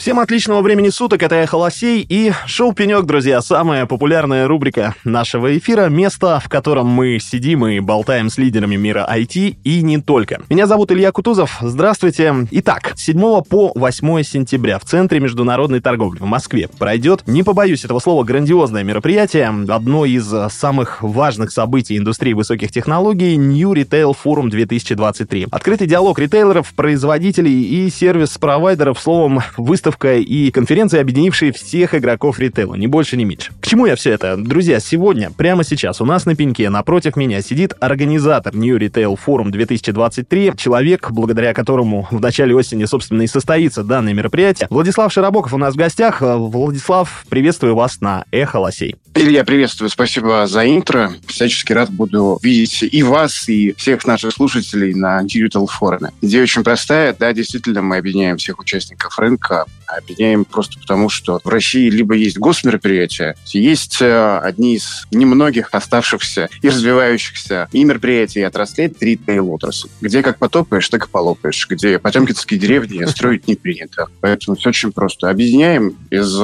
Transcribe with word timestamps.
Всем 0.00 0.18
отличного 0.18 0.62
времени 0.62 0.88
суток, 0.88 1.22
это 1.22 1.34
я 1.34 1.46
Холосей 1.46 2.00
и 2.08 2.32
шоу 2.46 2.72
«Пенек», 2.72 3.04
друзья, 3.04 3.42
самая 3.42 3.84
популярная 3.84 4.48
рубрика 4.48 4.94
нашего 5.04 5.58
эфира, 5.58 5.90
место, 5.90 6.40
в 6.42 6.48
котором 6.48 6.86
мы 6.86 7.18
сидим 7.20 7.66
и 7.66 7.80
болтаем 7.80 8.30
с 8.30 8.38
лидерами 8.38 8.76
мира 8.76 9.06
IT 9.06 9.58
и 9.62 9.82
не 9.82 10.00
только. 10.00 10.40
Меня 10.48 10.66
зовут 10.66 10.90
Илья 10.90 11.12
Кутузов, 11.12 11.58
здравствуйте. 11.60 12.34
Итак, 12.50 12.94
с 12.96 13.04
7 13.04 13.42
по 13.42 13.72
8 13.74 14.22
сентября 14.22 14.78
в 14.78 14.86
Центре 14.86 15.20
международной 15.20 15.80
торговли 15.80 16.18
в 16.20 16.24
Москве 16.24 16.70
пройдет, 16.78 17.24
не 17.26 17.42
побоюсь 17.42 17.84
этого 17.84 17.98
слова, 17.98 18.24
грандиозное 18.24 18.84
мероприятие, 18.84 19.48
одно 19.68 20.06
из 20.06 20.32
самых 20.50 21.02
важных 21.02 21.52
событий 21.52 21.98
индустрии 21.98 22.32
высоких 22.32 22.72
технологий 22.72 23.36
New 23.36 23.74
Retail 23.74 24.16
Forum 24.24 24.48
2023. 24.48 25.48
Открытый 25.50 25.86
диалог 25.86 26.18
ритейлеров, 26.18 26.72
производителей 26.72 27.64
и 27.64 27.90
сервис-провайдеров, 27.90 28.98
словом, 28.98 29.42
выставка 29.58 29.89
выставка 29.90 30.18
и 30.18 30.50
конференция, 30.52 31.00
объединившие 31.00 31.52
всех 31.52 31.94
игроков 31.94 32.38
ритейла, 32.38 32.76
ни 32.76 32.86
больше, 32.86 33.16
ни 33.16 33.24
меньше. 33.24 33.50
К 33.60 33.66
чему 33.66 33.86
я 33.86 33.96
все 33.96 34.12
это? 34.12 34.36
Друзья, 34.36 34.78
сегодня, 34.78 35.30
прямо 35.30 35.64
сейчас, 35.64 36.00
у 36.00 36.04
нас 36.04 36.26
на 36.26 36.36
пеньке 36.36 36.70
напротив 36.70 37.16
меня 37.16 37.42
сидит 37.42 37.74
организатор 37.80 38.54
New 38.54 38.78
Retail 38.78 39.18
Forum 39.26 39.50
2023, 39.50 40.52
человек, 40.56 41.10
благодаря 41.10 41.54
которому 41.54 42.06
в 42.10 42.20
начале 42.20 42.54
осени, 42.54 42.84
собственно, 42.84 43.22
и 43.22 43.26
состоится 43.26 43.82
данное 43.82 44.14
мероприятие. 44.14 44.68
Владислав 44.70 45.12
Широбоков 45.12 45.54
у 45.54 45.58
нас 45.58 45.74
в 45.74 45.76
гостях. 45.76 46.20
Владислав, 46.20 47.24
приветствую 47.28 47.74
вас 47.74 48.00
на 48.00 48.24
Эхо 48.30 48.58
Лосей. 48.58 48.94
Илья, 49.14 49.44
приветствую. 49.44 49.90
Спасибо 49.90 50.46
за 50.46 50.64
интро. 50.64 51.12
Всячески 51.26 51.72
рад 51.72 51.90
буду 51.90 52.38
видеть 52.42 52.82
и 52.82 53.02
вас, 53.02 53.48
и 53.48 53.72
всех 53.72 54.06
наших 54.06 54.32
слушателей 54.32 54.94
на 54.94 55.22
Digital 55.24 55.66
Forum. 55.66 56.10
Идея 56.20 56.44
очень 56.44 56.62
простая. 56.62 57.14
Да, 57.18 57.32
действительно, 57.32 57.82
мы 57.82 57.96
объединяем 57.96 58.36
всех 58.36 58.60
участников 58.60 59.18
рынка 59.18 59.66
объединяем 59.98 60.44
просто 60.44 60.78
потому, 60.78 61.08
что 61.08 61.40
в 61.42 61.48
России 61.48 61.90
либо 61.90 62.14
есть 62.14 62.38
госмероприятия, 62.38 63.36
есть 63.46 64.00
э, 64.00 64.38
одни 64.38 64.76
из 64.76 65.06
немногих 65.10 65.68
оставшихся 65.72 66.48
и 66.62 66.68
развивающихся 66.68 67.68
и 67.72 67.84
мероприятий, 67.84 68.40
и 68.40 68.42
отраслей 68.42 68.92
ритейл-отрасль, 69.00 69.88
где 70.00 70.22
как 70.22 70.38
потопаешь, 70.38 70.88
так 70.88 71.06
и 71.06 71.08
полопаешь, 71.08 71.66
где 71.68 71.98
потемкинские 71.98 72.58
деревни 72.58 73.04
строить 73.06 73.46
не 73.46 73.54
принято. 73.54 74.06
Поэтому 74.20 74.56
все 74.56 74.70
очень 74.70 74.92
просто. 74.92 75.30
Объединяем 75.30 75.96
из 76.10 76.40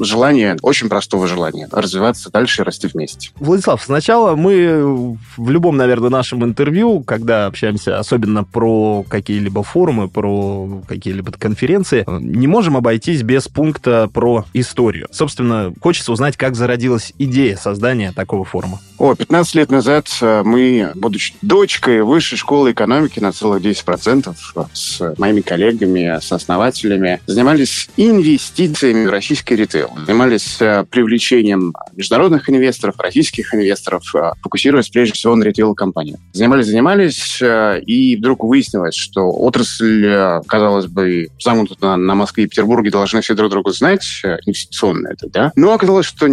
желания, 0.00 0.56
очень 0.62 0.88
простого 0.88 1.26
желания, 1.26 1.68
развиваться 1.70 2.30
дальше 2.30 2.62
и 2.62 2.64
расти 2.64 2.88
вместе. 2.92 3.30
Владислав, 3.36 3.82
сначала 3.82 4.36
мы 4.36 5.16
в 5.36 5.50
любом, 5.50 5.76
наверное, 5.76 6.10
нашем 6.10 6.44
интервью, 6.44 7.02
когда 7.02 7.46
общаемся 7.46 7.98
особенно 7.98 8.44
про 8.44 9.04
какие-либо 9.08 9.62
форумы, 9.62 10.08
про 10.08 10.82
какие-либо 10.86 11.32
конференции, 11.32 12.04
не 12.08 12.46
можем 12.46 12.59
можем 12.60 12.76
обойтись 12.76 13.22
без 13.22 13.48
пункта 13.48 14.06
про 14.12 14.44
историю. 14.52 15.08
Собственно, 15.10 15.72
хочется 15.80 16.12
узнать, 16.12 16.36
как 16.36 16.56
зародилась 16.56 17.14
идея 17.16 17.56
создания 17.56 18.12
такого 18.12 18.44
форума. 18.44 18.80
О, 19.00 19.14
15 19.14 19.54
лет 19.54 19.70
назад 19.70 20.08
э, 20.20 20.42
мы, 20.44 20.92
будучи 20.94 21.32
дочкой 21.40 22.02
высшей 22.02 22.36
школы 22.36 22.72
экономики 22.72 23.18
на 23.18 23.32
целых 23.32 23.62
10% 23.62 24.34
с 24.74 25.14
моими 25.16 25.40
коллегами, 25.40 26.18
с 26.20 26.30
основателями, 26.30 27.18
занимались 27.26 27.88
инвестициями 27.96 29.06
в 29.06 29.10
российский 29.10 29.56
ритейл. 29.56 29.88
Занимались 30.04 30.60
э, 30.60 30.84
привлечением 30.84 31.72
международных 31.94 32.50
инвесторов, 32.50 32.96
российских 32.98 33.54
инвесторов, 33.54 34.02
э, 34.14 34.32
фокусируясь 34.42 34.90
прежде 34.90 35.14
всего 35.14 35.34
на 35.34 35.44
ритейл-компаниях. 35.44 36.20
Занимались, 36.34 36.66
занимались, 36.66 37.40
и 37.40 38.16
вдруг 38.16 38.44
выяснилось, 38.44 38.96
что 38.96 39.30
отрасль, 39.30 40.42
казалось 40.46 40.88
бы, 40.88 41.28
замкнута 41.42 41.96
на 41.96 42.14
Москве 42.14 42.46
Петербурге 42.46 42.90
должны 42.90 43.22
все 43.22 43.32
друг 43.32 43.50
друга 43.50 43.72
знать, 43.72 44.04
э, 44.24 44.36
инвестиционно 44.44 45.08
это, 45.08 45.26
да. 45.30 45.52
Но 45.56 45.72
оказалось, 45.72 46.04
что 46.04 46.28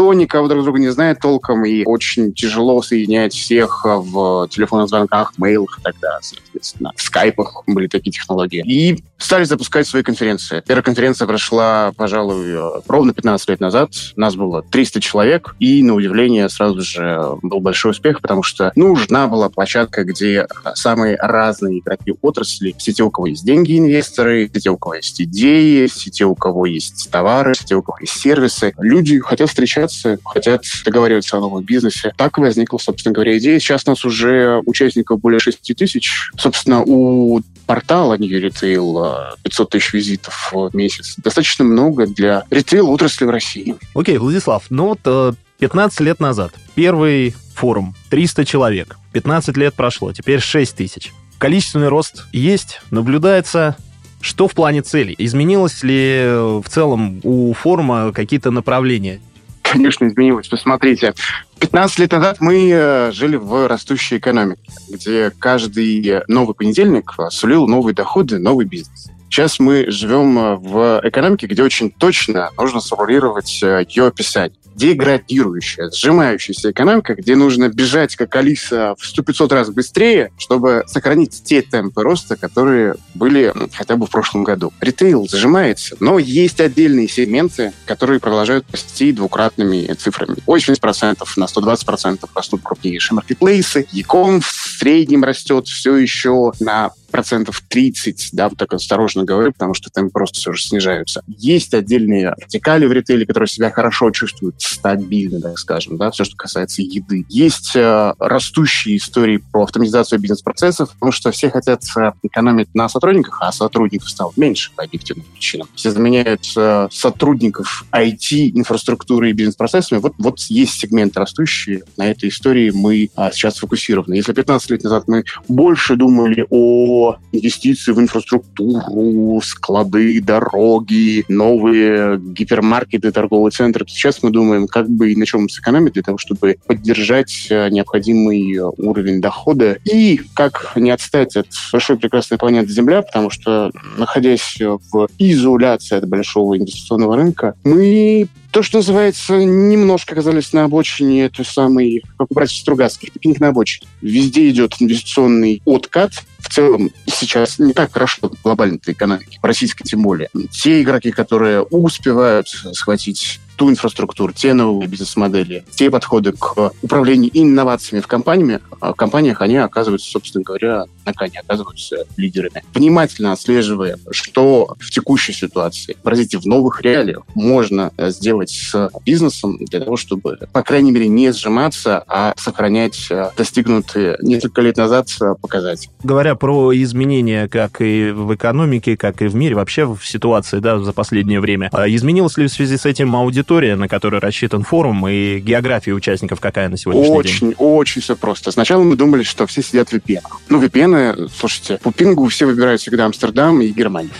никто 0.00 0.14
никого 0.14 0.48
друг 0.48 0.64
друга 0.64 0.78
не 0.78 0.88
знает 0.88 1.20
толком, 1.20 1.64
и 1.64 1.84
очень 1.84 2.32
тяжело 2.32 2.80
соединять 2.80 3.34
всех 3.34 3.84
в 3.84 4.48
телефонных 4.48 4.88
звонках, 4.88 5.34
мейлах 5.36 5.78
далее, 5.82 6.00
соответственно. 6.22 6.92
В 6.96 7.02
скайпах 7.02 7.62
были 7.66 7.86
такие 7.86 8.10
технологии. 8.10 8.62
И 8.66 9.02
стали 9.18 9.44
запускать 9.44 9.86
свои 9.86 10.02
конференции. 10.02 10.62
Первая 10.66 10.82
конференция 10.82 11.26
прошла, 11.26 11.92
пожалуй, 11.96 12.82
ровно 12.86 13.12
15 13.12 13.48
лет 13.50 13.60
назад. 13.60 13.90
Нас 14.16 14.34
было 14.36 14.62
300 14.62 15.00
человек, 15.00 15.54
и, 15.58 15.82
на 15.82 15.94
удивление, 15.94 16.48
сразу 16.48 16.80
же 16.80 17.20
был 17.42 17.60
большой 17.60 17.90
успех, 17.90 18.20
потому 18.22 18.42
что 18.42 18.72
нужна 18.74 19.26
была 19.26 19.50
площадка, 19.50 20.04
где 20.04 20.46
самые 20.74 21.16
разные 21.16 21.80
игроки 21.80 22.14
отрасли, 22.22 22.74
все 22.78 22.92
те, 22.92 23.02
у 23.02 23.10
кого 23.10 23.26
есть 23.26 23.44
деньги, 23.44 23.78
инвесторы, 23.78 24.48
все 24.48 24.60
те, 24.60 24.70
у 24.70 24.78
кого 24.78 24.94
есть 24.94 25.20
идеи, 25.20 25.86
все 25.86 26.10
те, 26.10 26.24
у 26.24 26.34
кого 26.34 26.64
есть 26.66 27.10
товары, 27.10 27.52
все 27.52 27.64
те, 27.64 27.74
у 27.74 27.82
кого 27.82 27.98
есть 28.00 28.18
сервисы. 28.18 28.72
Люди 28.78 29.18
хотят 29.18 29.48
встречаться, 29.50 29.89
хотят 30.24 30.64
договариваться 30.84 31.36
о 31.36 31.40
новом 31.40 31.64
бизнесе. 31.64 32.12
Так 32.16 32.38
возникла, 32.38 32.78
собственно 32.78 33.12
говоря, 33.12 33.36
идея. 33.38 33.58
Сейчас 33.58 33.82
у 33.86 33.90
нас 33.90 34.04
уже 34.04 34.62
участников 34.66 35.20
более 35.20 35.40
6 35.40 35.74
тысяч. 35.76 36.30
Собственно, 36.36 36.82
у 36.82 37.40
портала 37.66 38.16
New 38.16 38.28
Retail 38.28 39.36
500 39.42 39.70
тысяч 39.70 39.92
визитов 39.92 40.52
в 40.52 40.74
месяц. 40.74 41.14
Достаточно 41.18 41.64
много 41.64 42.06
для 42.06 42.44
ритейл-отрасли 42.50 43.24
в 43.24 43.30
России. 43.30 43.76
Окей, 43.94 44.18
Владислав, 44.18 44.64
ну 44.70 44.96
вот 44.96 45.36
15 45.58 46.00
э, 46.00 46.04
лет 46.04 46.20
назад 46.20 46.52
первый 46.74 47.34
форум, 47.54 47.94
300 48.10 48.44
человек. 48.44 48.96
15 49.12 49.56
лет 49.56 49.74
прошло, 49.74 50.12
теперь 50.12 50.40
6 50.40 50.76
тысяч. 50.76 51.12
Количественный 51.38 51.88
рост 51.88 52.24
есть, 52.32 52.80
наблюдается 52.90 53.76
что 54.20 54.48
в 54.48 54.54
плане 54.54 54.82
целей? 54.82 55.14
Изменилось 55.16 55.82
ли 55.82 56.24
в 56.26 56.64
целом 56.68 57.20
у 57.22 57.54
форума 57.54 58.12
какие-то 58.12 58.50
направления? 58.50 59.20
Конечно, 59.70 60.06
изменилось. 60.08 60.48
Посмотрите, 60.48 61.14
15 61.60 61.98
лет 62.00 62.12
назад 62.12 62.38
мы 62.40 62.70
э, 62.72 63.12
жили 63.12 63.36
в 63.36 63.68
растущей 63.68 64.18
экономике, 64.18 64.62
где 64.88 65.30
каждый 65.30 66.22
новый 66.26 66.54
понедельник 66.54 67.14
сулил 67.30 67.66
новые 67.68 67.94
доходы, 67.94 68.38
новый 68.38 68.66
бизнес. 68.66 69.10
Сейчас 69.30 69.60
мы 69.60 69.86
живем 69.88 70.36
э, 70.38 70.56
в 70.56 71.00
экономике, 71.04 71.46
где 71.46 71.62
очень 71.62 71.92
точно 71.92 72.50
нужно 72.58 72.80
сформулировать 72.80 73.60
э, 73.62 73.84
ее 73.88 74.08
описание 74.08 74.58
деградирующая, 74.74 75.90
сжимающаяся 75.90 76.70
экономика, 76.70 77.14
где 77.14 77.36
нужно 77.36 77.68
бежать 77.68 78.16
как 78.16 78.34
Алиса 78.36 78.94
в 78.98 79.18
100-500 79.18 79.54
раз 79.54 79.70
быстрее, 79.70 80.32
чтобы 80.38 80.84
сохранить 80.86 81.42
те 81.44 81.62
темпы 81.62 82.02
роста, 82.02 82.36
которые 82.36 82.94
были 83.14 83.52
ну, 83.54 83.68
хотя 83.72 83.96
бы 83.96 84.06
в 84.06 84.10
прошлом 84.10 84.44
году. 84.44 84.72
Ритейл 84.80 85.26
сжимается, 85.28 85.96
но 86.00 86.18
есть 86.18 86.60
отдельные 86.60 87.08
сегменты, 87.08 87.72
которые 87.86 88.20
продолжают 88.20 88.64
расти 88.72 89.12
двукратными 89.12 89.92
цифрами. 89.94 90.36
80% 90.46 91.22
на 91.36 91.44
120% 91.44 92.28
растут 92.34 92.60
крупнейшие 92.62 93.16
маркетплейсы. 93.16 93.86
Яком 93.92 94.40
в 94.40 94.46
среднем 94.46 95.24
растет 95.24 95.66
все 95.66 95.96
еще 95.96 96.52
на 96.60 96.90
процентов 97.10 97.62
30, 97.68 98.30
да, 98.32 98.48
вот 98.48 98.58
так 98.58 98.72
осторожно 98.74 99.24
говорю, 99.24 99.52
потому 99.52 99.74
что 99.74 99.90
там 99.90 100.10
просто 100.10 100.40
все 100.40 100.52
же 100.52 100.62
снижаются. 100.62 101.22
Есть 101.26 101.74
отдельные 101.74 102.34
вертикали 102.38 102.86
в 102.86 102.92
ритейле, 102.92 103.26
которые 103.26 103.48
себя 103.48 103.70
хорошо 103.70 104.10
чувствуют, 104.10 104.56
стабильно, 104.58 105.40
так 105.40 105.58
скажем, 105.58 105.96
да, 105.96 106.10
все, 106.10 106.24
что 106.24 106.36
касается 106.36 106.82
еды. 106.82 107.26
Есть 107.28 107.76
э, 107.76 108.14
растущие 108.18 108.96
истории 108.96 109.42
про 109.52 109.64
автоматизацию 109.64 110.18
бизнес-процессов, 110.20 110.90
потому 110.92 111.12
что 111.12 111.30
все 111.30 111.50
хотят 111.50 111.82
э, 111.96 112.12
экономить 112.22 112.74
на 112.74 112.88
сотрудниках, 112.88 113.38
а 113.40 113.52
сотрудников 113.52 114.08
стало 114.08 114.32
меньше 114.36 114.70
по 114.74 114.84
объективным 114.84 115.26
причинам. 115.32 115.68
Все 115.74 115.90
заменяют 115.90 116.44
э, 116.56 116.88
сотрудников 116.90 117.84
IT, 117.92 118.52
инфраструктуры 118.54 119.30
и 119.30 119.32
бизнес-процессами. 119.32 119.98
Вот, 119.98 120.14
вот 120.18 120.38
есть 120.48 120.80
сегмент 120.80 121.16
растущий. 121.16 121.82
На 121.96 122.10
этой 122.10 122.28
истории 122.28 122.70
мы 122.70 123.10
а, 123.16 123.30
сейчас 123.32 123.58
фокусированы. 123.58 124.14
Если 124.14 124.32
15 124.32 124.70
лет 124.70 124.84
назад 124.84 125.04
мы 125.08 125.24
больше 125.48 125.96
думали 125.96 126.46
о 126.50 126.99
инвестиции 127.32 127.92
в 127.92 128.00
инфраструктуру, 128.00 129.40
склады, 129.42 130.20
дороги, 130.20 131.24
новые 131.28 132.18
гипермаркеты, 132.18 133.12
торговые 133.12 133.50
центры. 133.50 133.84
Сейчас 133.88 134.22
мы 134.22 134.30
думаем, 134.30 134.66
как 134.66 134.88
бы 134.88 135.12
и 135.12 135.16
на 135.16 135.26
чем 135.26 135.48
сэкономить 135.48 135.94
для 135.94 136.02
того, 136.02 136.18
чтобы 136.18 136.56
поддержать 136.66 137.46
э, 137.50 137.68
необходимый 137.70 138.58
уровень 138.78 139.20
дохода 139.20 139.78
и 139.84 140.20
как 140.34 140.72
не 140.76 140.90
отстать 140.90 141.36
от 141.36 141.46
большой 141.72 141.96
прекрасной 141.96 142.38
планеты 142.38 142.70
Земля, 142.70 143.02
потому 143.02 143.30
что, 143.30 143.70
находясь 143.96 144.58
в 144.60 145.08
изоляции 145.18 145.96
от 145.96 146.08
большого 146.08 146.56
инвестиционного 146.56 147.16
рынка, 147.16 147.54
мы 147.64 148.28
то, 148.50 148.62
что 148.62 148.78
называется, 148.78 149.36
немножко 149.36 150.12
оказались 150.12 150.52
на 150.52 150.64
обочине 150.64 151.28
той 151.28 151.44
самой, 151.44 152.02
как 152.18 152.30
у 152.30 152.34
братьев 152.34 152.58
Стругацких, 152.58 153.12
пикник 153.12 153.40
на 153.40 153.48
обочине. 153.48 153.88
Везде 154.00 154.48
идет 154.50 154.74
инвестиционный 154.80 155.62
откат. 155.64 156.12
В 156.38 156.48
целом 156.48 156.90
сейчас 157.06 157.58
не 157.58 157.72
так 157.72 157.92
хорошо 157.92 158.30
глобальной 158.42 158.80
экономике, 158.84 159.38
российской 159.42 159.84
тем 159.84 160.02
более. 160.02 160.30
Те 160.50 160.82
игроки, 160.82 161.12
которые 161.12 161.62
успевают 161.62 162.48
схватить 162.48 163.40
ту 163.60 163.68
инфраструктуру, 163.68 164.32
те 164.32 164.54
новые 164.54 164.88
бизнес-модели, 164.88 165.64
те 165.74 165.90
подходы 165.90 166.32
к 166.32 166.72
управлению 166.80 167.30
инновациями 167.34 168.00
в 168.00 168.06
компаниями, 168.06 168.60
в 168.80 168.94
компаниях, 168.94 169.42
они 169.42 169.58
оказываются, 169.58 170.10
собственно 170.10 170.42
говоря, 170.42 170.86
на 171.04 171.12
коне, 171.12 171.40
оказываются 171.40 172.06
лидерами. 172.16 172.64
Внимательно 172.72 173.32
отслеживая, 173.32 173.98
что 174.12 174.74
в 174.80 174.90
текущей 174.90 175.34
ситуации, 175.34 175.94
простите, 176.02 176.38
в 176.38 176.46
новых 176.46 176.80
реалиях 176.80 177.24
можно 177.34 177.92
сделать 177.98 178.48
с 178.48 178.90
бизнесом 179.04 179.58
для 179.58 179.80
того, 179.80 179.98
чтобы, 179.98 180.38
по 180.54 180.62
крайней 180.62 180.92
мере, 180.92 181.08
не 181.08 181.30
сжиматься, 181.30 182.02
а 182.08 182.32
сохранять 182.38 183.10
достигнутые 183.36 184.16
несколько 184.22 184.62
лет 184.62 184.78
назад 184.78 185.08
показатели. 185.42 185.92
Говоря 186.02 186.34
про 186.34 186.72
изменения 186.82 187.46
как 187.46 187.82
и 187.82 188.10
в 188.10 188.34
экономике, 188.34 188.96
как 188.96 189.20
и 189.20 189.26
в 189.26 189.34
мире, 189.34 189.54
вообще 189.54 189.84
в 189.84 190.00
ситуации 190.02 190.60
да, 190.60 190.78
за 190.78 190.94
последнее 190.94 191.40
время, 191.40 191.68
а 191.72 191.86
изменилась 191.90 192.38
ли 192.38 192.46
в 192.46 192.50
связи 192.50 192.78
с 192.78 192.86
этим 192.86 193.14
аудитория, 193.14 193.49
на 193.50 193.88
которую 193.88 194.20
рассчитан 194.20 194.62
форум, 194.62 195.08
и 195.08 195.40
география 195.40 195.92
участников 195.92 196.38
какая 196.38 196.68
на 196.68 196.76
сегодняшний 196.76 197.16
очень, 197.16 197.40
день? 197.40 197.54
Очень, 197.58 197.78
очень 197.80 198.02
все 198.02 198.14
просто. 198.14 198.52
Сначала 198.52 198.84
мы 198.84 198.94
думали, 198.94 199.24
что 199.24 199.46
все 199.48 199.60
сидят 199.60 199.88
в 199.88 199.94
VPN. 199.94 200.22
Ну, 200.48 200.62
VPN, 200.62 201.28
слушайте, 201.36 201.78
по 201.82 201.92
пингу 201.92 202.28
все 202.28 202.46
выбирают 202.46 202.80
всегда 202.80 203.06
Амстердам 203.06 203.60
и 203.60 203.68
Германию. 203.68 204.12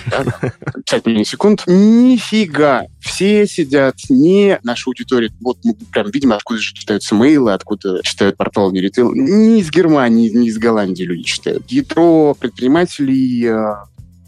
5 0.91 1.07
миллисекунд. 1.07 1.63
Нифига! 1.67 2.87
Все 2.99 3.47
сидят 3.47 3.97
не 4.09 4.59
наша 4.65 4.91
аудитория. 4.91 5.31
Вот 5.41 5.59
мы 5.63 5.75
прям 5.93 6.11
видим, 6.11 6.33
откуда 6.33 6.61
же 6.61 6.75
читаются 6.75 7.15
мейлы, 7.15 7.53
откуда 7.53 8.03
читают 8.03 8.37
портал 8.37 8.73
Неритейл. 8.73 9.15
Не 9.15 9.61
из 9.61 9.71
Германии, 9.71 10.29
не 10.29 10.49
из 10.49 10.59
Голландии 10.59 11.05
люди 11.05 11.23
читают. 11.23 11.71
Ядро 11.71 12.35
предпринимателей 12.35 13.47
э, 13.47 13.75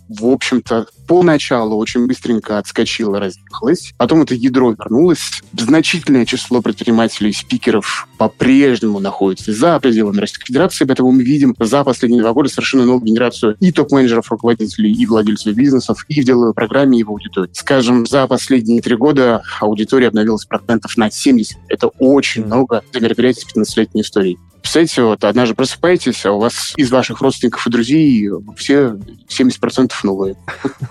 в 0.08 0.26
общем-то, 0.26 0.86
поначалу 1.06 1.76
очень 1.76 2.06
быстренько 2.06 2.58
отскочило, 2.58 3.18
разъехалось. 3.18 3.92
Потом 3.96 4.22
это 4.22 4.34
ядро 4.34 4.70
вернулось. 4.72 5.42
Значительное 5.58 6.26
число 6.26 6.62
предпринимателей, 6.62 7.32
спикеров 7.32 8.08
по-прежнему 8.18 8.98
находится 8.98 9.52
за 9.52 9.78
пределами 9.80 10.20
Российской 10.20 10.46
Федерации, 10.46 10.84
поэтому 10.84 11.12
мы 11.12 11.22
видим 11.22 11.54
за 11.58 11.84
последние 11.84 12.22
два 12.22 12.32
года 12.32 12.48
совершенно 12.48 12.84
новую 12.84 13.04
генерацию 13.04 13.56
и 13.60 13.72
топ-менеджеров, 13.72 14.30
руководителей, 14.30 14.92
и 14.92 15.06
владельцев 15.06 15.54
бизнесов, 15.54 16.04
и 16.08 16.20
в 16.20 16.24
деловой 16.24 16.54
программе, 16.54 16.98
и 16.98 17.04
в 17.04 17.10
аудитории. 17.10 17.50
Скажем, 17.52 18.06
за 18.06 18.26
последние 18.26 18.80
три 18.80 18.96
года 18.96 19.42
аудитория 19.60 20.08
обновилась 20.08 20.44
процентов 20.44 20.96
на 20.96 21.10
70. 21.10 21.58
Это 21.68 21.88
очень 21.98 22.44
много 22.44 22.82
для 22.92 23.00
мероприятий 23.00 23.46
15-летней 23.54 24.02
истории. 24.02 24.38
Представляете, 24.62 25.02
вот 25.02 25.24
однажды 25.24 25.54
просыпаетесь, 25.54 26.24
а 26.24 26.32
у 26.32 26.38
вас 26.38 26.72
из 26.76 26.90
ваших 26.90 27.20
родственников 27.20 27.66
и 27.66 27.70
друзей 27.70 28.30
все 28.56 28.96
70% 29.28 29.92
новые. 30.04 30.36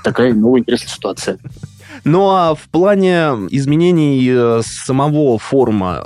Такая 0.03 0.33
новая 0.33 0.59
интересная 0.59 0.89
ситуация. 0.89 1.39
Ну 2.03 2.29
а 2.29 2.55
в 2.55 2.67
плане 2.69 3.47
изменений 3.49 4.29
э, 4.31 4.61
самого 4.63 5.37
форума 5.37 6.01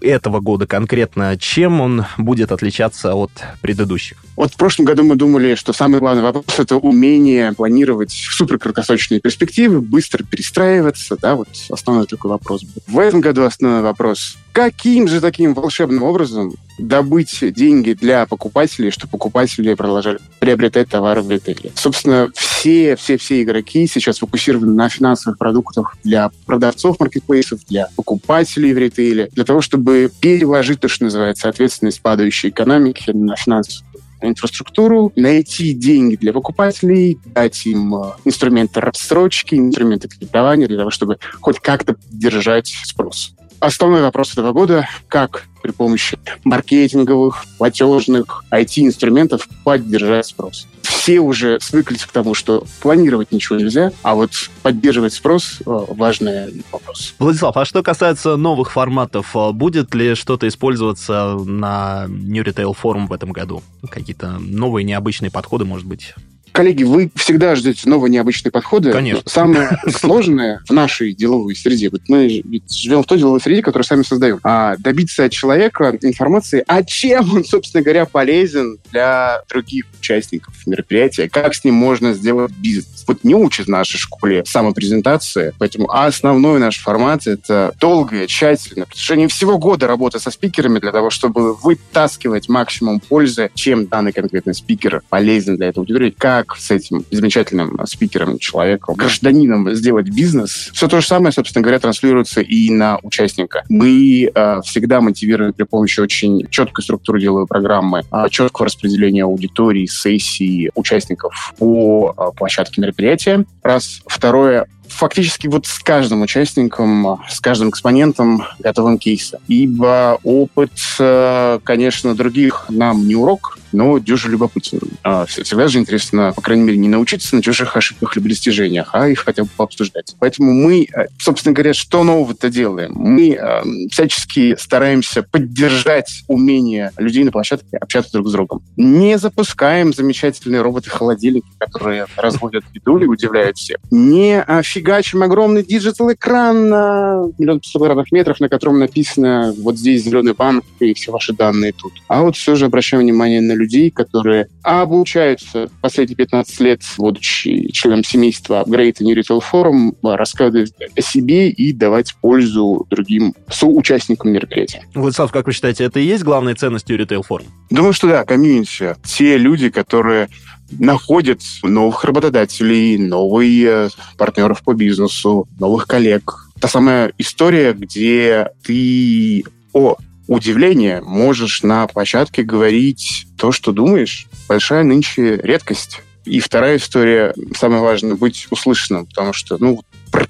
э, 0.00 0.06
этого 0.06 0.40
года 0.40 0.66
конкретно, 0.66 1.36
чем 1.38 1.80
он 1.80 2.04
будет 2.18 2.52
отличаться 2.52 3.14
от 3.14 3.30
предыдущих? 3.60 4.18
Вот 4.36 4.52
в 4.52 4.56
прошлом 4.56 4.84
году 4.84 5.02
мы 5.02 5.16
думали, 5.16 5.54
что 5.54 5.72
самый 5.72 6.00
главный 6.00 6.22
вопрос— 6.22 6.44
это 6.58 6.76
умение 6.76 7.52
планировать 7.52 8.10
суперкраткосрочные 8.10 9.20
перспективы, 9.20 9.80
быстро 9.80 10.24
перестраиваться, 10.24 11.16
да, 11.20 11.34
вот 11.34 11.48
основной 11.70 12.06
такой 12.06 12.30
вопрос. 12.30 12.62
В 12.86 12.98
этом 12.98 13.20
году 13.20 13.44
основной 13.44 13.82
вопрос 13.82 14.36
каким 14.56 15.06
же 15.06 15.20
таким 15.20 15.52
волшебным 15.52 16.02
образом 16.02 16.54
добыть 16.78 17.44
деньги 17.52 17.92
для 17.92 18.24
покупателей, 18.24 18.90
чтобы 18.90 19.10
покупатели 19.10 19.74
продолжали 19.74 20.18
приобретать 20.38 20.88
товары 20.88 21.20
в 21.20 21.30
ритейле. 21.30 21.72
Собственно, 21.74 22.30
все, 22.34 22.96
все, 22.96 23.18
все 23.18 23.42
игроки 23.42 23.86
сейчас 23.86 24.18
фокусированы 24.20 24.72
на 24.72 24.88
финансовых 24.88 25.35
продуктах 25.36 25.96
для 26.02 26.30
продавцов 26.46 26.98
маркетплейсов, 27.00 27.64
для 27.66 27.88
покупателей 27.96 28.72
в 28.72 28.78
ритейле, 28.78 29.28
для 29.32 29.44
того, 29.44 29.60
чтобы 29.60 30.10
переложить 30.20 30.80
то, 30.80 30.88
что 30.88 31.04
называется, 31.04 31.48
ответственность 31.48 32.02
падающей 32.02 32.48
экономики 32.48 33.10
на 33.10 33.36
финансовую 33.36 33.86
инфраструктуру, 34.22 35.12
найти 35.16 35.72
деньги 35.72 36.16
для 36.16 36.32
покупателей, 36.32 37.18
дать 37.26 37.66
им 37.66 37.94
э, 37.94 38.12
инструменты 38.24 38.80
рассрочки, 38.80 39.54
инструменты 39.54 40.08
кредитования 40.08 40.66
для 40.66 40.78
того, 40.78 40.90
чтобы 40.90 41.18
хоть 41.40 41.60
как-то 41.60 41.96
держать 42.10 42.72
спрос. 42.84 43.34
Основной 43.60 44.02
вопрос 44.02 44.32
этого 44.32 44.52
года— 44.52 44.88
как 45.08 45.44
при 45.62 45.70
помощи 45.70 46.18
маркетинговых, 46.44 47.44
платежных, 47.58 48.44
IT-инструментов 48.50 49.48
поддержать 49.64 50.26
спрос. 50.26 50.66
Все 51.06 51.20
уже 51.20 51.60
свыклись 51.60 52.04
к 52.04 52.10
тому, 52.10 52.34
что 52.34 52.64
планировать 52.80 53.30
ничего 53.30 53.56
нельзя, 53.56 53.92
а 54.02 54.16
вот 54.16 54.32
поддерживать 54.64 55.12
спрос— 55.12 55.58
важный 55.64 56.64
вопрос. 56.72 57.14
Владислав, 57.20 57.56
а 57.56 57.64
что 57.64 57.84
касается 57.84 58.34
новых 58.34 58.72
форматов, 58.72 59.36
э, 59.36 59.52
будет 59.52 59.94
ли 59.94 60.16
что-то 60.16 60.48
использоваться 60.48 61.36
на 61.44 62.06
New 62.08 62.42
Retail 62.42 62.76
Forum 62.82 63.06
в 63.06 63.12
этом 63.12 63.30
году? 63.30 63.62
Какие-то 63.88 64.38
новые 64.40 64.82
необычные 64.82 65.30
подходы, 65.30 65.64
может 65.64 65.86
быть? 65.86 66.12
Коллеги, 66.56 66.84
вы 66.84 67.10
всегда 67.14 67.54
ждете 67.54 67.86
новые 67.86 68.10
необычные 68.10 68.50
подходы. 68.50 68.90
Конечно. 68.90 69.22
Самое 69.26 69.78
сложное 69.90 70.62
в 70.66 70.72
нашей 70.72 71.12
деловой 71.12 71.54
среде, 71.54 71.90
вот 71.90 72.00
мы 72.08 72.40
ведь 72.42 72.72
живем 72.72 73.02
в 73.02 73.06
той 73.06 73.18
деловой 73.18 73.42
среде, 73.42 73.60
которую 73.60 73.84
сами 73.84 74.02
создаем, 74.02 74.40
а 74.42 74.76
добиться 74.78 75.24
от 75.24 75.32
человека 75.32 75.98
информации, 76.00 76.64
а 76.66 76.82
чем 76.82 77.30
он, 77.34 77.44
собственно 77.44 77.82
говоря, 77.82 78.06
полезен 78.06 78.78
для 78.90 79.42
других 79.50 79.84
участников 80.00 80.54
мероприятия, 80.66 81.28
как 81.28 81.54
с 81.54 81.62
ним 81.62 81.74
можно 81.74 82.14
сделать 82.14 82.52
бизнес. 82.52 83.04
Вот 83.06 83.22
не 83.22 83.34
учат 83.34 83.66
в 83.66 83.70
нашей 83.70 83.98
школе 83.98 84.42
самопрезентации, 84.46 85.52
поэтому 85.58 85.92
основной 85.92 86.58
наш 86.58 86.78
формат— 86.78 87.26
это 87.26 87.74
долгая, 87.78 88.26
тщательная, 88.26 88.86
в 88.86 88.88
протяжении 88.88 89.26
всего 89.26 89.58
года 89.58 89.86
работа 89.86 90.18
со 90.18 90.30
спикерами 90.30 90.78
для 90.78 90.92
того, 90.92 91.10
чтобы 91.10 91.54
вытаскивать 91.54 92.48
максимум 92.48 93.00
пользы, 93.00 93.50
чем 93.54 93.86
данный 93.88 94.12
конкретный 94.12 94.54
спикер 94.54 95.02
полезен 95.10 95.58
для 95.58 95.68
этой 95.68 95.80
аудитории, 95.80 96.14
как 96.16 96.45
как 96.46 96.58
с 96.58 96.70
этим 96.70 97.04
замечательным 97.10 97.78
спикером, 97.86 98.38
человеком, 98.38 98.94
гражданином 98.94 99.74
сделать 99.74 100.08
бизнес, 100.08 100.70
все 100.72 100.88
то 100.88 101.00
же 101.00 101.06
самое, 101.06 101.32
собственно 101.32 101.62
говоря, 101.62 101.78
транслируется 101.78 102.40
и 102.40 102.70
на 102.70 102.98
участника. 103.02 103.64
Мы 103.68 104.30
э, 104.32 104.60
всегда 104.64 105.00
мотивируем 105.00 105.52
при 105.52 105.64
помощи 105.64 106.00
очень 106.00 106.46
четкой 106.50 106.84
структуры 106.84 107.20
деловой 107.20 107.46
программы, 107.46 108.02
э, 108.10 108.24
четкого 108.30 108.66
распределения 108.66 109.24
аудитории, 109.24 109.86
сессий, 109.86 110.70
участников 110.74 111.54
по 111.58 112.14
э, 112.16 112.36
площадке 112.36 112.80
мероприятия. 112.80 113.44
Раз. 113.62 114.00
Второе, 114.06 114.66
фактически 114.90 115.46
вот 115.46 115.66
с 115.66 115.78
каждым 115.78 116.22
участником, 116.22 117.20
с 117.28 117.40
каждым 117.40 117.70
экспонентом 117.70 118.44
готовым 118.58 118.98
кейса. 118.98 119.40
Ибо 119.48 120.18
опыт, 120.22 120.72
э, 120.98 121.58
конечно, 121.64 122.14
других 122.14 122.66
нам 122.68 123.06
не 123.06 123.14
урок, 123.14 123.58
но 123.72 123.98
дюже 123.98 124.30
любопытен. 124.30 124.80
А, 125.02 125.26
всегда 125.26 125.68
же 125.68 125.78
интересно, 125.78 126.32
по 126.34 126.40
крайней 126.40 126.64
мере, 126.64 126.78
не 126.78 126.88
научиться 126.88 127.36
на 127.36 127.42
чужих 127.42 127.76
ошибках 127.76 128.16
либо 128.16 128.28
достижениях, 128.28 128.90
а 128.92 129.08
их 129.08 129.20
хотя 129.20 129.44
бы 129.44 129.50
пообсуждать. 129.56 130.16
Поэтому 130.18 130.52
мы, 130.52 130.84
э, 130.84 131.06
собственно 131.18 131.54
говоря, 131.54 131.74
что 131.74 132.02
нового-то 132.02 132.48
делаем? 132.48 132.92
Мы 132.94 133.32
э, 133.34 133.62
всячески 133.90 134.56
стараемся 134.58 135.22
поддержать 135.22 136.22
умение 136.26 136.92
людей 136.96 137.24
на 137.24 137.32
площадке 137.32 137.76
общаться 137.76 138.12
друг 138.12 138.28
с 138.28 138.32
другом. 138.32 138.62
Не 138.76 139.18
запускаем 139.18 139.92
замечательные 139.92 140.62
роботы-холодильники, 140.62 141.46
которые 141.58 142.06
развозят 142.16 142.64
еду 142.72 142.98
и 142.98 143.06
удивляют 143.06 143.58
всех. 143.58 143.78
Не 143.90 144.42
фигачим 144.76 145.22
огромный 145.22 145.64
digital 145.64 146.20
-экран 146.20 146.68
на 146.68 147.22
миллион 147.38 147.62
квадратных 147.72 148.12
метров, 148.12 148.40
на 148.40 148.50
котором 148.50 148.78
написано 148.78 149.54
вот 149.58 149.78
здесь 149.78 150.04
зеленый 150.04 150.34
банк 150.34 150.64
и 150.80 150.92
все 150.92 151.10
ваши 151.10 151.32
данные 151.32 151.72
тут. 151.72 151.94
А 152.08 152.20
вот 152.22 152.36
все 152.36 152.56
же 152.56 152.66
обращаем 152.66 153.02
внимание 153.02 153.40
на 153.40 153.52
людей, 153.52 153.90
которые 153.90 154.48
обучаются 154.62 155.70
последние 155.80 156.16
15 156.16 156.60
лет, 156.60 156.82
будучи 156.98 157.70
членом 157.72 158.04
семейства 158.04 158.64
Great 158.66 158.96
New 159.00 159.16
Retail 159.16 159.42
Forum, 159.50 159.96
рассказывать 160.02 160.74
о 160.94 161.00
себе 161.00 161.48
и 161.48 161.72
давать 161.72 162.14
пользу 162.20 162.86
другим 162.90 163.32
соучастникам 163.50 164.32
мероприятия. 164.32 164.82
Владислав, 164.94 165.32
как 165.32 165.46
вы 165.46 165.54
считаете, 165.54 165.84
это 165.84 166.00
и 166.00 166.04
есть 166.04 166.22
главной 166.22 166.52
ценностью 166.52 166.98
Retail 166.98 167.22
Forum? 167.26 167.46
Думаю, 167.70 167.94
что 167.94 168.08
да, 168.08 168.24
комьюнити. 168.24 168.94
Те 169.04 169.38
люди, 169.38 169.70
которые 169.70 170.28
находят 170.70 171.40
новых 171.62 172.04
работодателей, 172.04 172.98
новых 172.98 173.92
партнеров 174.16 174.62
по 174.62 174.74
бизнесу, 174.74 175.48
новых 175.58 175.86
коллег. 175.86 176.48
Та 176.60 176.68
самая 176.68 177.12
история, 177.18 177.72
где 177.72 178.50
ты 178.64 179.44
о 179.72 179.96
удивление 180.26 181.02
можешь 181.02 181.62
на 181.62 181.86
площадке 181.86 182.42
говорить 182.42 183.26
то, 183.38 183.52
что 183.52 183.72
думаешь. 183.72 184.26
Большая 184.48 184.82
нынче 184.82 185.36
редкость. 185.36 186.02
И 186.24 186.40
вторая 186.40 186.78
история, 186.78 187.32
самое 187.56 187.82
важное, 187.82 188.16
быть 188.16 188.48
услышанным, 188.50 189.06
потому 189.06 189.32
что, 189.32 189.58
ну, 189.60 189.82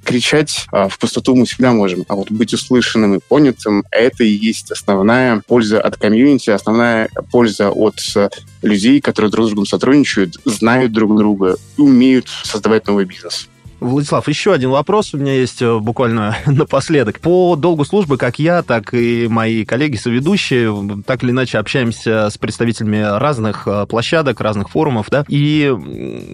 прокричать 0.06 0.66
а, 0.70 0.88
в 0.88 0.98
пустоту 0.98 1.34
мы 1.34 1.46
всегда 1.46 1.72
можем, 1.72 2.04
а 2.08 2.14
вот 2.14 2.30
быть 2.30 2.54
услышанным 2.54 3.16
и 3.16 3.20
понятым— 3.28 3.84
это 3.90 4.22
и 4.22 4.28
есть 4.28 4.70
основная 4.70 5.42
польза 5.48 5.80
от 5.80 5.96
комьюнити, 5.96 6.50
основная 6.50 7.08
польза 7.32 7.70
от 7.70 7.96
а, 8.14 8.30
людей, 8.62 9.00
которые 9.00 9.32
друг 9.32 9.46
с 9.46 9.48
другом 9.48 9.66
сотрудничают, 9.66 10.36
знают 10.44 10.92
друг 10.92 11.16
друга 11.16 11.56
умеют 11.76 12.28
создавать 12.44 12.86
новый 12.86 13.04
бизнес. 13.04 13.48
Владислав, 13.78 14.26
еще 14.26 14.54
один 14.54 14.70
вопрос 14.70 15.12
у 15.12 15.18
меня 15.18 15.34
есть 15.34 15.60
э, 15.60 15.78
буквально 15.78 16.36
напоследок. 16.46 17.20
По 17.20 17.56
долгу 17.56 17.84
службы, 17.84 18.16
как 18.16 18.38
я, 18.38 18.62
так 18.62 18.94
и 18.94 19.28
мои 19.28 19.66
коллеги-соведущие, 19.66 21.02
так 21.06 21.22
или 21.22 21.30
иначе 21.30 21.58
общаемся 21.58 22.30
с 22.30 22.38
представителями 22.38 23.02
разных 23.18 23.68
э, 23.68 23.86
площадок, 23.86 24.40
разных 24.40 24.70
форумов, 24.70 25.08
да, 25.10 25.24
и 25.28 25.74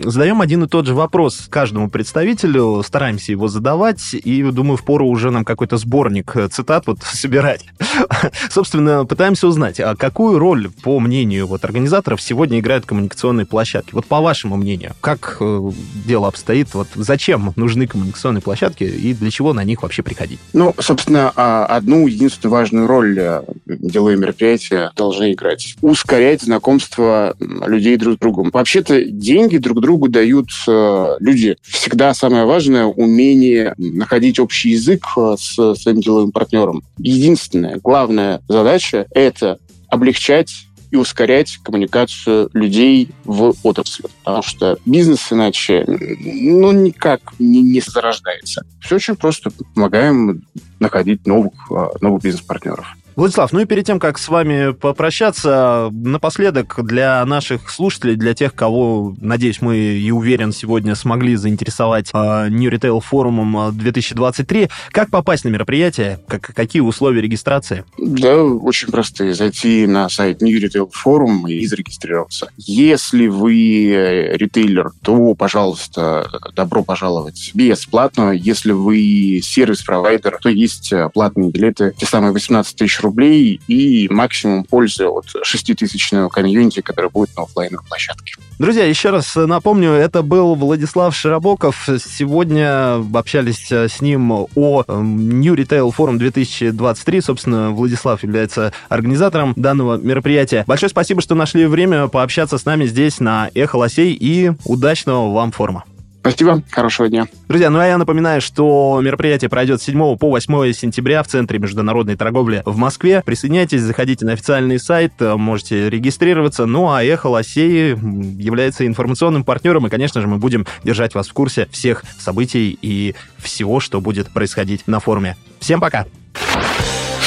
задаем 0.04 0.40
один 0.40 0.62
и 0.62 0.68
тот 0.68 0.87
же 0.87 0.94
вопрос 0.94 1.46
каждому 1.50 1.90
представителю, 1.90 2.82
стараемся 2.84 3.32
его 3.32 3.49
задавать, 3.49 4.14
и, 4.14 4.42
думаю, 4.44 4.76
в 4.76 4.84
пору 4.84 5.08
уже 5.08 5.32
нам 5.32 5.44
какой-то 5.44 5.78
сборник 5.78 6.37
э, 6.37 6.46
цитат 6.49 6.87
вот 6.87 6.99
собирать. 7.02 7.64
Собственно, 8.50 9.04
пытаемся 9.04 9.49
узнать, 9.49 9.80
а 9.80 9.96
какую 9.96 10.38
роль, 10.38 10.70
по 10.84 11.00
мнению 11.00 11.49
вот 11.49 11.64
организаторов, 11.64 12.22
сегодня 12.22 12.61
играют 12.61 12.87
коммуникационные 12.87 13.46
площадки? 13.46 13.94
Вот 13.94 14.06
по 14.06 14.20
вашему 14.20 14.56
мнению, 14.56 14.92
как 15.00 15.38
дело 15.40 16.28
обстоит? 16.28 16.72
Вот 16.75 16.87
зачем 16.94 17.31
зачем 17.32 17.52
нужны 17.56 17.86
коммуникационные 17.86 18.42
площадки 18.42 18.84
и 18.84 19.14
для 19.14 19.30
чего 19.30 19.52
на 19.52 19.64
них 19.64 19.82
вообще 19.82 20.02
приходить? 20.02 20.38
Ну, 20.52 20.74
собственно, 20.78 21.32
а, 21.34 21.64
одну 21.64 22.06
единственную 22.06 22.52
важную 22.52 22.86
роль 22.86 23.18
э, 23.18 23.42
деловые 23.66 24.18
мероприятия 24.18 24.90
должны 24.96 25.32
играть. 25.32 25.76
Ускорять 25.80 26.42
знакомство 26.42 27.34
людей 27.38 27.96
друг 27.96 28.16
с 28.16 28.18
другом. 28.18 28.50
Вообще-то 28.52 29.02
деньги 29.04 29.56
друг 29.56 29.80
другу 29.80 30.08
дают 30.08 30.48
э, 30.68 31.16
люди. 31.20 31.56
Всегда 31.62 32.12
самое 32.12 32.44
важное— 32.44 32.84
умение 32.86 33.74
находить 33.78 34.38
общий 34.38 34.70
язык 34.70 35.04
э, 35.16 35.36
с 35.38 35.74
своим 35.76 36.00
деловым 36.00 36.32
партнером. 36.32 36.82
Единственная, 36.98 37.78
главная 37.82 38.42
задача— 38.48 39.06
это 39.10 39.58
облегчать 39.88 40.66
и 40.92 40.96
ускорять 40.96 41.58
коммуникацию 41.64 42.50
людей 42.52 43.08
в 43.25 43.54
отрасли. 43.62 44.04
Потому 44.22 44.42
что 44.42 44.78
бизнес 44.84 45.32
иначе 45.32 45.84
ну, 45.87 46.70
никак 46.70 47.20
не, 47.38 47.62
не 47.62 47.80
зарождается. 47.80 48.64
Все 48.78 48.96
очень 48.96 49.16
просто. 49.16 49.50
Помогаем 49.75 50.46
находить 50.78 51.26
новых, 51.26 51.54
а, 51.70 51.90
новых 52.00 52.22
бизнес-партнеров. 52.22 52.87
Владислав, 53.14 53.52
ну 53.52 53.61
и 53.61 53.64
перед 53.66 53.85
тем, 53.85 53.99
как 53.99 54.19
с 54.19 54.28
вами 54.28 54.73
попрощаться, 54.73 55.90
напоследок 55.92 56.78
для 56.83 57.25
наших 57.26 57.71
слушателей, 57.71 58.16
для 58.16 58.35
тех, 58.35 58.54
кого, 58.54 59.14
надеюсь, 59.21 59.61
мы 59.61 59.76
и 59.76 60.11
уверен, 60.11 60.52
сегодня 60.52 60.95
смогли 60.95 61.37
заинтересовать 61.37 62.11
э, 62.14 62.49
New 62.49 62.71
Retail 62.71 63.00
форумом 63.00 63.76
2023, 63.76 64.69
как 64.90 65.11
попасть 65.11 65.45
на 65.45 65.50
мероприятие, 65.50 66.21
как, 66.26 66.40
какие 66.54 66.81
условия 66.81 67.21
регистрации? 67.21 67.85
Да, 67.99 68.42
очень 68.42 68.88
простые. 68.88 69.35
Зайти 69.35 69.87
на 69.87 70.09
сайт 70.09 70.40
New 70.40 70.59
Retail 70.59 70.88
форум 70.90 71.47
и 71.47 71.66
зарегистрироваться. 71.66 72.50
Если 72.57 73.26
вы 73.26 73.90
э, 73.90 74.37
ритейлер, 74.37 74.92
то, 75.02 75.35
пожалуйста, 75.35 76.31
добро 76.54 76.83
пожаловать 76.83 77.50
бесплатно. 77.54 78.31
Если 78.31 78.73
вы 78.73 79.40
сервис-провайдер, 79.42 80.38
то 80.40 80.49
есть 80.49 80.92
э, 80.92 81.11
платные 81.12 81.50
билеты, 81.50 81.95
те 81.99 82.07
самые 82.07 82.33
18 82.33 82.76
тысяч 82.76 83.01
рублей 83.02 83.61
и 83.68 84.09
максимум 84.11 84.64
пользы 84.64 85.06
от 85.06 85.26
6-тысячного 85.26 86.28
комьюнити, 86.28 86.80
который 86.80 87.11
будет 87.11 87.37
на 87.37 87.44
офлайновой 87.44 87.85
площадке. 87.87 88.35
Друзья, 88.59 88.85
еще 88.85 89.11
раз 89.11 89.35
напомню, 89.35 89.90
это 89.90 90.23
был 90.23 90.54
Владислав 90.54 91.14
Широбоков. 91.14 91.88
Сегодня 91.99 93.02
общались 93.14 93.71
с 93.71 94.00
ним 94.00 94.30
о 94.32 94.85
эм, 94.87 95.40
New 95.40 95.54
Retail 95.54 95.92
Forum 95.97 96.18
2023. 96.18 97.21
Собственно, 97.21 97.71
Владислав 97.71 98.23
является 98.23 98.73
организатором 98.88 99.54
данного 99.56 99.97
мероприятия. 99.97 100.64
Большое 100.66 100.90
спасибо, 100.90 101.21
что 101.21 101.35
нашли 101.35 101.66
время 101.66 102.09
пообщаться 102.09 102.59
с 102.59 102.64
нами 102.64 102.87
здесь 102.87 103.21
на 103.21 103.50
Эхо 103.54 103.76
Лосей 103.76 104.12
и 104.12 104.52
удачного 104.64 105.32
вам 105.32 105.52
форума. 105.52 105.85
Спасибо, 106.23 106.62
хорошего 106.71 107.09
дня. 107.09 107.26
Друзья, 107.49 107.69
ну 107.69 107.81
а 107.81 107.87
я 107.87 107.99
напоминаю, 107.99 108.41
что 108.41 109.00
мероприятие 109.02 109.50
пройдет 109.50 109.83
с 109.83 109.85
7 109.87 110.17
по 110.17 110.31
8 110.31 110.73
сентября 110.73 111.25
в 111.25 111.26
Центре 111.26 111.59
международной 111.59 112.14
торговли 112.14 112.62
в 112.64 112.76
Москве. 112.76 113.23
Присоединяйтесь, 113.26 113.81
заходите 113.83 114.25
на 114.25 114.35
официальный 114.35 114.79
сайт, 114.79 115.14
можете 115.19 115.91
регистрироваться. 115.91 116.67
Ну 116.67 116.93
а 116.93 117.02
Эхо 117.02 117.26
Лосей 117.26 117.91
является 117.91 118.87
информационным 118.87 119.43
партнером, 119.43 119.88
и, 119.88 119.91
конечно 119.91 120.21
же, 120.21 120.29
мы 120.29 120.38
будем 120.38 120.64
держать 120.85 121.17
вас 121.17 121.29
в 121.29 121.33
курсе 121.33 121.67
всех 121.73 122.05
событий 122.21 122.79
и 122.81 123.17
всего, 123.38 123.81
что 123.81 124.00
будет 124.00 124.31
происходить 124.31 124.87
на 124.87 125.00
форуме. 125.00 125.37
Всем 125.59 125.81
пока! 125.81 126.07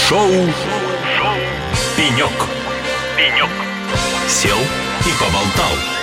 Шоу, 0.08 0.30
Шоу. 0.30 1.36
«Пенек». 1.98 2.32
«Пенек». 3.18 3.50
Сел 4.30 4.58
и 5.02 5.12
поболтал. 5.20 5.95